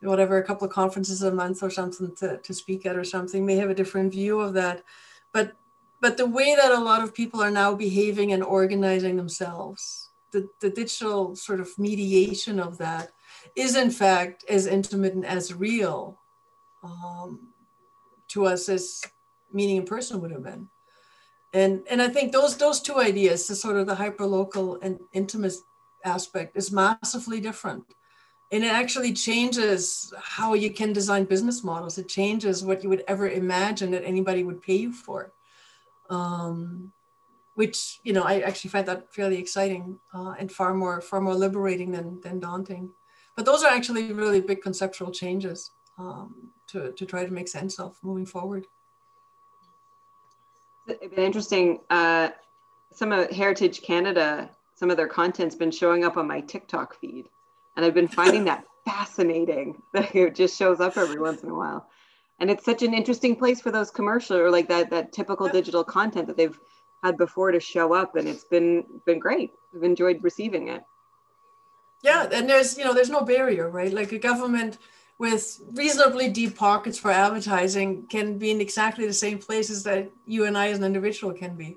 [0.01, 3.47] whatever, a couple of conferences a month or something to, to speak at or something,
[3.47, 4.85] may have a different view of that.
[5.33, 5.57] But
[6.01, 10.47] but the way that a lot of people are now behaving and organizing themselves, the,
[10.61, 13.13] the digital sort of mediation of that
[13.57, 16.19] is in fact as intimate and as real
[16.83, 17.55] um,
[18.29, 19.01] to us as
[19.51, 20.69] meeting in person would have been
[21.55, 24.99] and and i think those those two ideas the sort of the hyper local and
[25.13, 25.55] intimate
[26.05, 27.85] aspect is massively different
[28.53, 33.05] and it actually changes how you can design business models it changes what you would
[33.09, 35.33] ever imagine that anybody would pay you for
[36.11, 36.93] um,
[37.55, 41.35] which you know I actually find that fairly exciting uh, and far more far more
[41.35, 42.91] liberating than than daunting.
[43.37, 47.79] But those are actually really big conceptual changes um, to to try to make sense
[47.79, 48.67] of moving forward.
[50.87, 51.81] It's been interesting.
[51.91, 52.31] Uh,
[52.93, 57.27] some of Heritage Canada, some of their content's been showing up on my TikTok feed,
[57.77, 59.83] and I've been finding that fascinating.
[59.93, 61.87] That it just shows up every once in a while,
[62.41, 65.85] and it's such an interesting place for those commercial or like that that typical digital
[65.85, 66.59] content that they've
[67.05, 70.83] had before to show up and it's been been great i've enjoyed receiving it
[72.03, 74.79] yeah and there's you know there's no barrier right like a government
[75.19, 80.45] with reasonably deep pockets for advertising can be in exactly the same places that you
[80.45, 81.77] and i as an individual can be.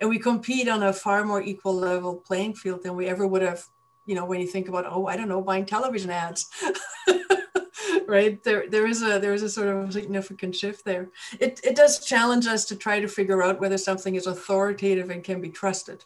[0.00, 3.42] And we compete on a far more equal level playing field than we ever would
[3.42, 3.64] have
[4.06, 6.48] you know when you think about oh i don't know buying television ads.
[8.06, 8.42] Right?
[8.42, 11.10] There there is a there is a sort of significant shift there.
[11.38, 15.22] It, it does challenge us to try to figure out whether something is authoritative and
[15.22, 16.04] can be trusted.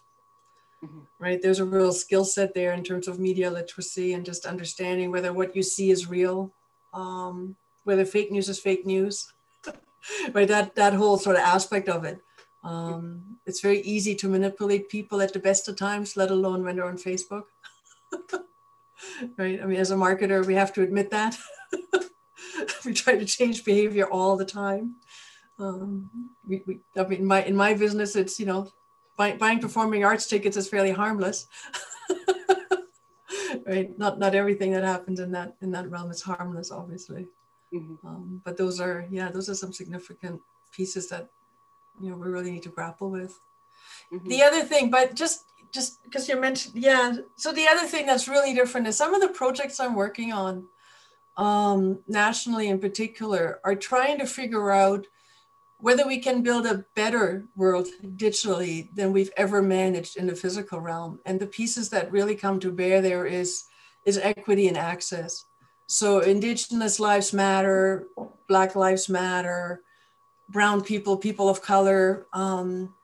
[0.84, 1.00] Mm-hmm.
[1.18, 1.40] right?
[1.40, 5.32] There's a real skill set there in terms of media literacy and just understanding whether
[5.32, 6.52] what you see is real
[6.94, 9.32] um, whether fake news is fake news
[10.32, 12.18] right that that whole sort of aspect of it
[12.62, 16.76] um, it's very easy to manipulate people at the best of times let alone when
[16.76, 17.44] they're on facebook
[19.36, 21.36] right i mean as a marketer we have to admit that
[22.84, 24.96] we try to change behavior all the time.
[25.58, 28.70] Um, we, we, I mean, my in my business, it's you know,
[29.16, 31.46] buy, buying performing arts tickets is fairly harmless.
[33.66, 33.96] Right?
[33.98, 37.26] Not not everything that happens in that in that realm is harmless, obviously.
[37.72, 38.06] Mm-hmm.
[38.06, 40.40] Um, but those are yeah, those are some significant
[40.72, 41.28] pieces that
[42.00, 43.38] you know we really need to grapple with.
[44.12, 44.28] Mm-hmm.
[44.28, 48.28] The other thing, but just just because you mentioned yeah, so the other thing that's
[48.28, 50.66] really different is some of the projects I'm working on
[51.36, 55.06] um, nationally in particular, are trying to figure out
[55.84, 60.80] whether we can build a better world digitally than we've ever managed in the physical
[60.80, 61.20] realm.
[61.26, 63.64] And the pieces that really come to bear there is,
[64.06, 65.44] is equity and access.
[65.86, 68.06] So Indigenous lives matter,
[68.48, 69.82] Black lives matter,
[70.48, 72.94] brown people, people of color, um,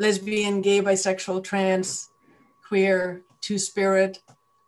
[0.00, 2.10] lesbian, gay, bisexual, trans,
[2.66, 4.18] queer, two spirit,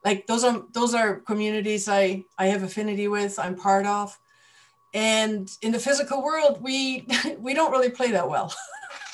[0.04, 3.36] like those are those are communities I I have affinity with.
[3.36, 4.16] I'm part of,
[4.94, 7.06] and in the physical world, we
[7.38, 8.54] we don't really play that well,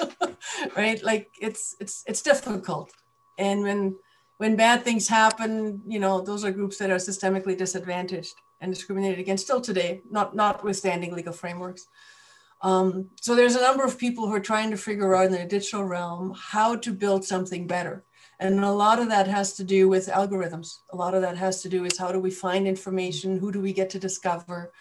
[0.77, 1.03] right?
[1.03, 2.93] Like it's it's it's difficult,
[3.39, 3.97] and when
[4.39, 9.19] when bad things happen, you know, those are groups that are systemically disadvantaged and discriminated
[9.19, 11.87] against still today, not notwithstanding legal frameworks.
[12.63, 15.45] Um, so there's a number of people who are trying to figure out in the
[15.45, 18.05] digital realm how to build something better
[18.41, 20.79] and a lot of that has to do with algorithms.
[20.91, 23.39] A lot of that has to do with how do we find information?
[23.39, 24.73] Who do we get to discover?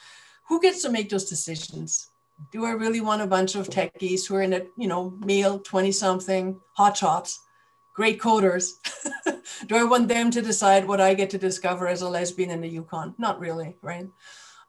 [0.47, 2.09] Who gets to make those decisions?
[2.51, 5.59] Do I really want a bunch of techies who are in a, you know, male
[5.59, 7.37] 20 something hotshots,
[7.95, 8.71] great coders?
[9.67, 12.61] do I want them to decide what I get to discover as a lesbian in
[12.61, 13.15] the Yukon?
[13.17, 14.07] Not really, right?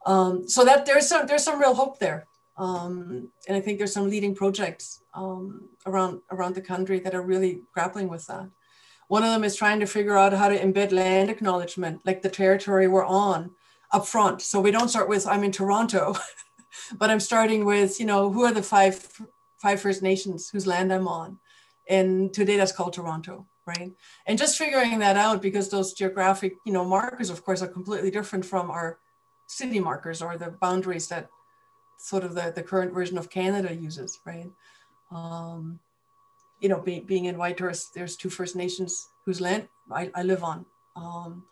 [0.05, 2.27] Um, so that there's some there's some real hope there.
[2.57, 7.21] Um, and I think there's some leading projects um, around around the country that are
[7.21, 8.47] really grappling with that.
[9.07, 12.29] One of them is trying to figure out how to embed land acknowledgement, like the
[12.29, 13.51] territory we're on,
[13.95, 14.41] up front.
[14.41, 16.15] So we don't start with I'm in Toronto,
[16.99, 18.95] but I'm starting with you know who are the five
[19.57, 21.39] five First Nations whose land I'm on,
[21.87, 23.91] and today that's called Toronto, right?
[24.27, 28.11] And just figuring that out because those geographic you know markers, of course, are completely
[28.11, 28.99] different from our
[29.47, 31.29] city markers or the boundaries that
[31.97, 34.51] sort of the, the current version of Canada uses, right?
[35.11, 35.79] Um,
[36.59, 40.43] you know, be, being in Whitehorse, there's two First Nations whose land I, I live
[40.43, 40.65] on.
[40.95, 41.45] Um,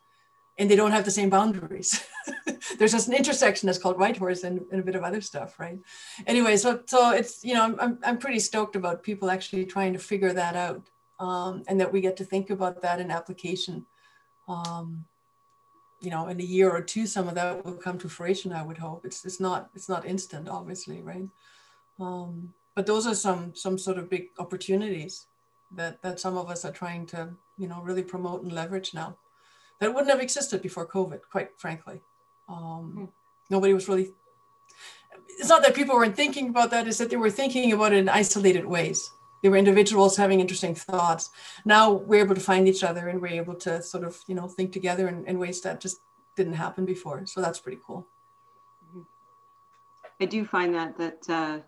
[0.57, 2.05] and they don't have the same boundaries.
[2.77, 5.79] there's just an intersection that's called Whitehorse and, and a bit of other stuff, right?
[6.27, 9.99] Anyway, so so it's you know I'm I'm pretty stoked about people actually trying to
[9.99, 10.89] figure that out,
[11.19, 13.85] um, and that we get to think about that in application.
[14.47, 15.05] Um,
[16.01, 18.51] you know, in a year or two, some of that will come to fruition.
[18.51, 21.27] I would hope it's it's not it's not instant, obviously, right?
[21.99, 25.25] Um, but those are some some sort of big opportunities
[25.75, 29.17] that that some of us are trying to you know really promote and leverage now
[29.83, 32.01] that wouldn't have existed before covid quite frankly.
[32.49, 33.09] Um, mm.
[33.49, 34.11] nobody was really
[35.39, 37.97] it's not that people weren't thinking about that it's that they were thinking about it
[37.97, 39.11] in isolated ways.
[39.41, 41.29] They were individuals having interesting thoughts.
[41.65, 44.47] Now we're able to find each other and we're able to sort of you know
[44.47, 45.97] think together in, in ways that just
[46.35, 47.25] didn't happen before.
[47.25, 48.07] So that's pretty cool.
[50.21, 51.59] I do find that that uh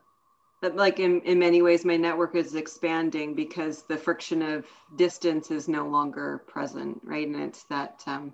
[0.70, 5.68] like in, in many ways my network is expanding because the friction of distance is
[5.68, 7.28] no longer present right?
[7.28, 8.34] And it's that um,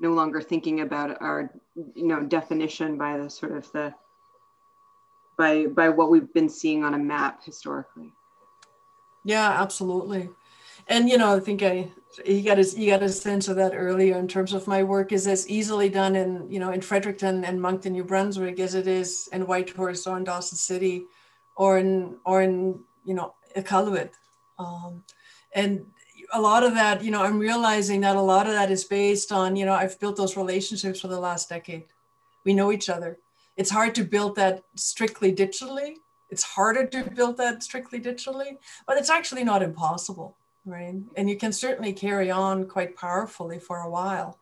[0.00, 1.52] no longer thinking about our
[1.94, 3.94] you know definition by the sort of the
[5.36, 8.12] by by what we've been seeing on a map historically.
[9.24, 10.30] Yeah, absolutely.
[10.88, 11.90] And you know, I think I
[12.24, 15.12] you got a you got a sense of that earlier in terms of my work
[15.12, 18.86] is as easily done in you know in Fredericton and Moncton, New Brunswick as it
[18.86, 21.04] is in Whitehorse or in Dawson City,
[21.56, 24.10] or in or in you know Iqaluit.
[24.58, 25.04] Um,
[25.54, 25.86] and
[26.32, 29.32] a lot of that, you know, I'm realizing that a lot of that is based
[29.32, 31.84] on, you know, I've built those relationships for the last decade.
[32.44, 33.18] We know each other.
[33.56, 35.94] It's hard to build that strictly digitally.
[36.30, 40.94] It's harder to build that strictly digitally, but it's actually not impossible, right?
[41.16, 44.38] And you can certainly carry on quite powerfully for a while,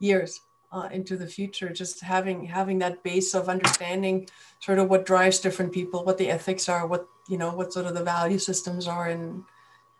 [0.00, 0.40] years
[0.72, 1.70] uh, into the future.
[1.70, 4.28] Just having having that base of understanding,
[4.60, 7.86] sort of what drives different people, what the ethics are, what you know, what sort
[7.86, 9.44] of the value systems are, and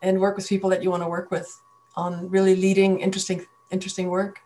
[0.03, 1.61] and work with people that you want to work with
[1.97, 4.41] on really leading interesting interesting work.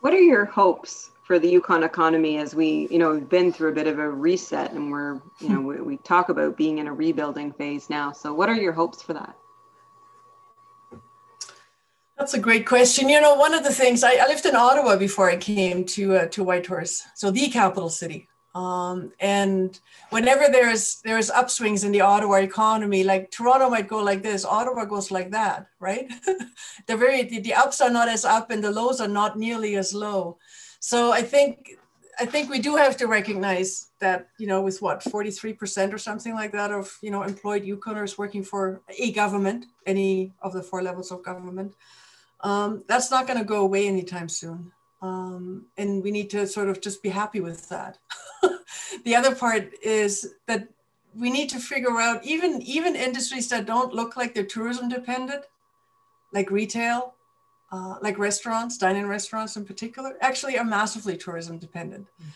[0.00, 3.68] What are your hopes for the Yukon economy as we, you know, we've been through
[3.68, 6.88] a bit of a reset and we're, you know, we, we talk about being in
[6.88, 8.10] a rebuilding phase now.
[8.10, 9.36] So what are your hopes for that?
[12.20, 13.08] That's a great question.
[13.08, 16.16] You know, one of the things I, I lived in Ottawa before I came to
[16.16, 19.78] uh, to Whitehorse, so the capital city um, and
[20.10, 24.84] whenever there's there's upswings in the Ottawa economy, like Toronto might go like this, Ottawa
[24.84, 26.12] goes like that, right?
[26.86, 29.76] the very the, the ups are not as up and the lows are not nearly
[29.76, 30.36] as low.
[30.80, 31.78] So I think
[32.18, 36.34] I think we do have to recognize that, you know, with what, 43% or something
[36.34, 40.82] like that of, you know, employed Yukoners working for a government, any of the four
[40.82, 41.74] levels of government,
[42.42, 44.72] um, that's not going to go away anytime soon.
[45.02, 47.98] Um, and we need to sort of just be happy with that.
[49.04, 50.68] the other part is that
[51.14, 55.44] we need to figure out even even industries that don't look like they're tourism dependent,
[56.32, 57.14] like retail,
[57.72, 62.06] uh, like restaurants, dining restaurants in particular, actually are massively tourism dependent.
[62.06, 62.30] Mm-hmm.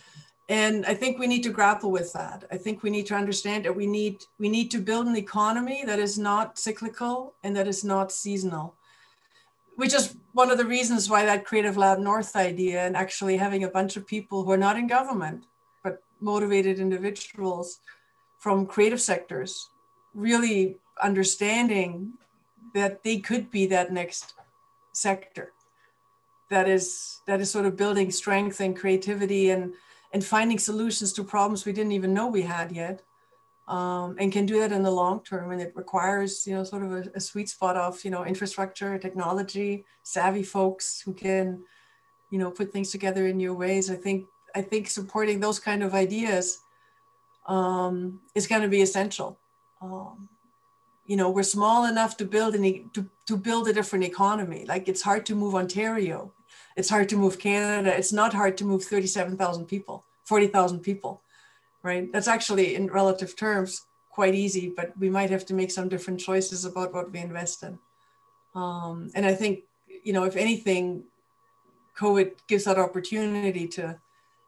[0.48, 2.44] And I think we need to grapple with that.
[2.50, 5.84] I think we need to understand that we need we need to build an economy
[5.86, 8.74] that is not cyclical and that is not seasonal
[9.76, 13.64] which is one of the reasons why that Creative Lab North idea and actually having
[13.64, 15.44] a bunch of people who are not in government
[15.82, 17.80] but motivated individuals
[18.38, 19.70] from creative sectors
[20.14, 22.12] really understanding
[22.74, 24.34] that they could be that next
[24.92, 25.52] sector
[26.50, 29.72] that is that is sort of building strength and creativity and
[30.12, 33.02] and finding solutions to problems we didn't even know we had yet
[33.66, 36.82] um, and can do that in the long term and it requires you know sort
[36.82, 41.62] of a, a sweet spot of you know infrastructure technology savvy folks who can
[42.30, 45.82] you know put things together in new ways i think I think supporting those kind
[45.82, 46.60] of ideas
[47.46, 49.38] um, is going to be essential.
[49.82, 50.28] Um,
[51.06, 54.64] you know, we're small enough to build an to, to build a different economy.
[54.66, 56.32] Like it's hard to move Ontario,
[56.76, 57.94] it's hard to move Canada.
[57.94, 61.20] It's not hard to move thirty-seven thousand people, forty thousand people,
[61.84, 62.10] right?
[62.12, 66.18] That's actually in relative terms quite easy, but we might have to make some different
[66.18, 67.78] choices about what we invest in.
[68.54, 69.60] Um, and I think,
[70.02, 71.04] you know, if anything,
[71.98, 74.00] COVID gives that opportunity to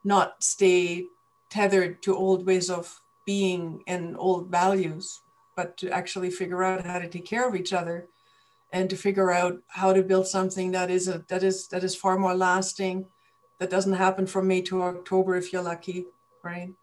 [0.03, 1.05] not stay
[1.49, 5.21] tethered to old ways of being and old values,
[5.55, 8.07] but to actually figure out how to take care of each other
[8.71, 11.95] and to figure out how to build something that is a, that is that is
[11.95, 13.05] far more lasting,
[13.59, 16.05] that doesn't happen from May to October if you're lucky,
[16.43, 16.73] right?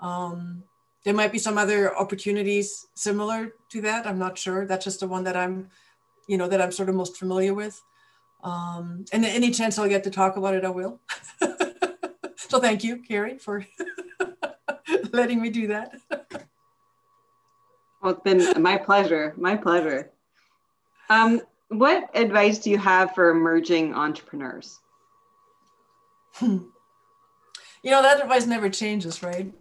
[0.00, 0.64] Um,
[1.04, 4.06] there might be some other opportunities similar to that.
[4.06, 4.66] I'm not sure.
[4.66, 5.68] That's just the one that I'm,
[6.28, 7.80] you know, that I'm sort of most familiar with.
[8.42, 11.00] Um, and any chance I'll get to talk about it, I will.
[12.48, 13.66] So thank you, Carrie, for
[15.12, 15.96] letting me do that.
[18.02, 19.34] well, it's been my pleasure.
[19.36, 20.10] My pleasure.
[21.10, 24.78] Um, what advice do you have for emerging entrepreneurs?
[26.34, 26.58] Hmm.
[27.82, 29.52] You know, that advice never changes, right?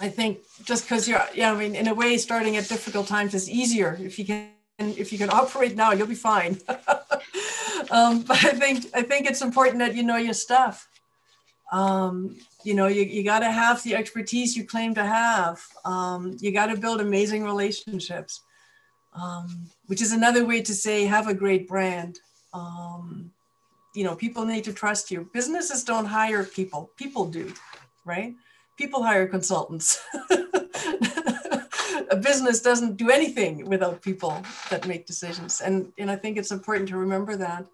[0.00, 3.34] I think just because you're, yeah, I mean, in a way, starting at difficult times
[3.34, 3.96] is easier.
[4.00, 6.58] If you can, if you can operate now, you'll be fine.
[7.90, 10.88] um, but I think, I think it's important that you know your stuff
[11.74, 15.60] um, you know, you, you got to have the expertise you claim to have.
[15.84, 18.42] Um, you got to build amazing relationships,
[19.12, 22.20] um, which is another way to say have a great brand.
[22.52, 23.32] Um,
[23.94, 25.28] you know, people need to trust you.
[25.32, 27.52] Businesses don't hire people, people do,
[28.04, 28.34] right?
[28.76, 30.02] People hire consultants.
[32.10, 35.60] a business doesn't do anything without people that make decisions.
[35.60, 37.66] And, and I think it's important to remember that.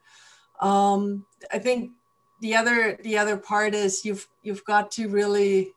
[0.61, 1.92] Um, I think
[2.40, 5.74] the other the other part is you've you've got to really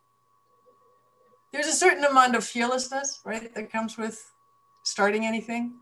[1.51, 4.32] there's a certain amount of fearlessness right that comes with
[4.84, 5.74] starting anything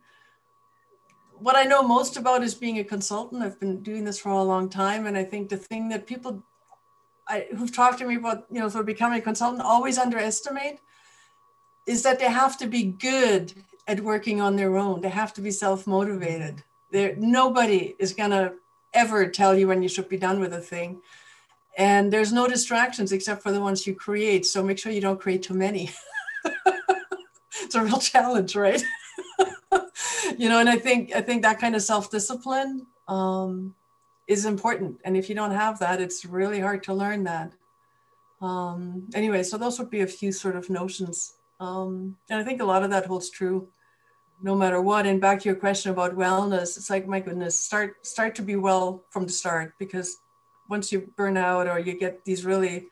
[1.38, 4.44] what i know most about is being a consultant i've been doing this for a
[4.44, 6.44] long time and i think the thing that people
[7.32, 10.80] I, who've talked to me about you know of becoming a consultant always underestimate
[11.88, 13.54] is that they have to be good
[13.88, 15.02] at working on their own.
[15.02, 16.62] They have to be self-motivated.
[16.92, 18.54] There, nobody is gonna
[18.94, 21.02] ever tell you when you should be done with a thing.
[21.78, 24.46] And there's no distractions except for the ones you create.
[24.46, 25.90] So make sure you don't create too many.
[27.64, 28.84] it's a real challenge, right?
[30.38, 33.74] you know, and I think I think that kind of self-discipline um,
[34.32, 34.94] is important.
[35.04, 37.52] And if you don't have that, it's really hard to learn that.
[38.42, 41.34] Um, anyway, so those would be a few sort of notions.
[41.60, 43.68] Um, and I think a lot of that holds true
[44.42, 45.06] no matter what.
[45.06, 48.56] And back to your question about wellness, it's like, my goodness, start start to be
[48.56, 50.18] well from the start because
[50.70, 52.88] once you burn out or you get these really,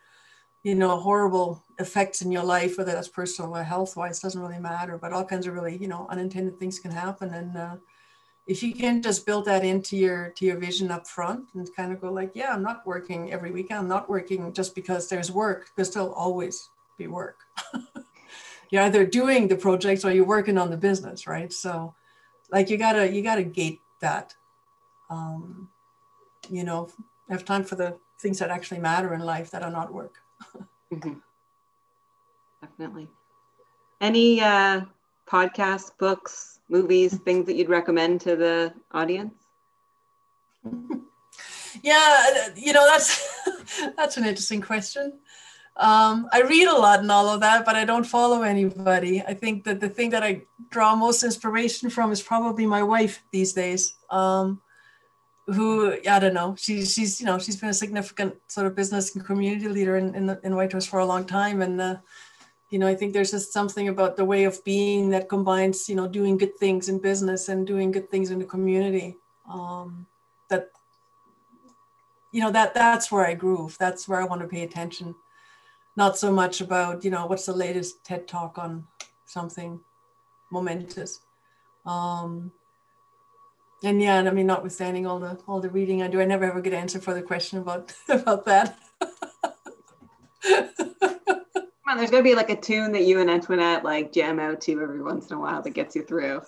[0.63, 4.59] you know, horrible effects in your life, whether that's personal or health wise, doesn't really
[4.59, 4.97] matter.
[4.97, 7.33] But all kinds of really, you know, unintended things can happen.
[7.33, 7.75] And uh,
[8.49, 11.93] if you can just build that into your to your vision up front and kind
[11.93, 13.81] of go like, yeah, I'm not working every weekend.
[13.81, 15.69] I'm not working just because there's work.
[15.69, 17.37] Because there'll always be work.
[18.71, 21.53] you're either doing the projects or you're working on the business, right?
[21.53, 21.93] So,
[22.51, 24.33] like you gotta you gotta gate that.
[25.11, 25.69] Um,
[26.49, 26.89] you know,
[27.29, 30.15] have time for the things that actually matter in life that are not work.
[30.91, 31.13] mm-hmm.
[32.61, 33.07] Definitely.
[34.01, 34.81] Any uh,
[35.29, 39.33] podcasts, books, movies, things that you'd recommend to the audience?
[41.83, 43.27] yeah, you know that's
[43.97, 45.13] that's an interesting question.
[45.77, 49.21] Um, I read a lot and all of that, but I don't follow anybody.
[49.21, 53.23] I think that the thing that I draw most inspiration from is probably my wife
[53.31, 53.95] these days.
[54.09, 54.61] Um,
[55.47, 56.55] who I don't know.
[56.57, 60.13] She's she's you know she's been a significant sort of business and community leader in
[60.15, 61.95] in, in Whitehorse for a long time, and uh,
[62.69, 65.95] you know I think there's just something about the way of being that combines you
[65.95, 69.17] know doing good things in business and doing good things in the community.
[69.49, 70.05] Um,
[70.49, 70.69] that
[72.31, 73.77] you know that that's where I groove.
[73.79, 75.15] That's where I want to pay attention
[75.99, 78.87] not so much about you know what's the latest ted talk on
[79.25, 79.79] something
[80.49, 81.19] momentous
[81.85, 82.51] um
[83.83, 86.45] and yeah and i mean notwithstanding all the all the reading i do i never
[86.45, 88.79] have a good answer for the question about about that
[91.89, 94.61] Come on, there's gonna be like a tune that you and Antoinette like jam out
[94.61, 96.39] to every once in a while that gets you through.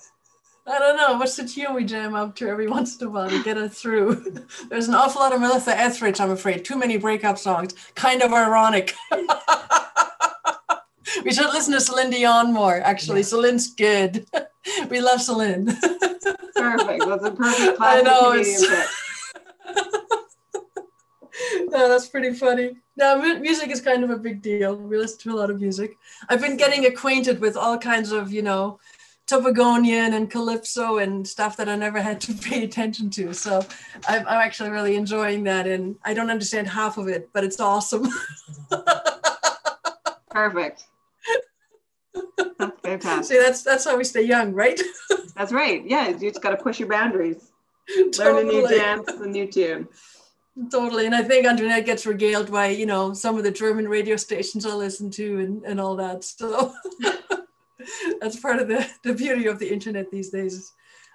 [0.67, 1.17] I don't know.
[1.17, 3.81] What's the tune we jam up to every once in a while to get us
[3.81, 4.35] through?
[4.69, 6.63] There's an awful lot of Melissa Etheridge, I'm afraid.
[6.63, 7.73] Too many breakup songs.
[7.95, 8.93] Kind of ironic.
[11.25, 13.21] we should listen to Celine Dion more, actually.
[13.21, 13.25] Yeah.
[13.25, 14.27] Celine's good.
[14.91, 15.65] we love Celine.
[15.65, 17.03] perfect.
[17.07, 18.43] That's a perfect classic I know,
[21.69, 22.77] no, that's pretty funny.
[22.97, 24.75] Now, music is kind of a big deal.
[24.75, 25.97] We listen to a lot of music.
[26.29, 28.79] I've been getting acquainted with all kinds of, you know,
[29.27, 33.33] Tobagonian and Calypso and stuff that I never had to pay attention to.
[33.33, 33.65] So
[34.07, 35.67] I'm, I'm actually really enjoying that.
[35.67, 38.07] And I don't understand half of it, but it's awesome.
[40.29, 40.85] Perfect.
[42.57, 43.25] That's fantastic.
[43.25, 44.79] See, that's that's how we stay young, right?
[45.35, 45.85] that's right.
[45.85, 47.51] Yeah, you just got to push your boundaries.
[47.87, 48.19] Totally.
[48.19, 49.87] Learn a new dance, a new tune.
[50.69, 51.05] Totally.
[51.05, 54.65] And I think Antoinette gets regaled by, you know, some of the German radio stations
[54.65, 56.23] I listen to and, and all that.
[56.25, 56.73] So
[58.19, 60.73] that's part of the, the beauty of the internet these days.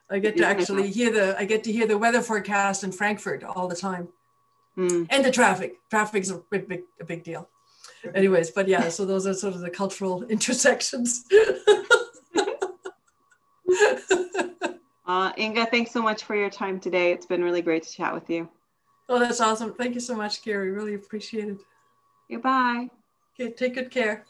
[0.08, 3.42] I get to actually hear the I get to hear the weather forecast in Frankfurt
[3.42, 4.08] all the time,
[4.78, 5.04] mm.
[5.10, 5.78] and the traffic.
[5.90, 7.48] Traffic is a big, big, a big deal.
[8.14, 11.24] Anyways, but yeah, so those are sort of the cultural intersections.
[15.06, 17.10] uh, Inga, thanks so much for your time today.
[17.10, 18.48] It's been really great to chat with you.
[19.08, 19.74] Oh, that's awesome.
[19.74, 20.70] Thank you so much, Gary.
[20.70, 21.58] Really appreciate it.
[22.30, 22.88] Goodbye.
[23.38, 24.24] Okay, take good care.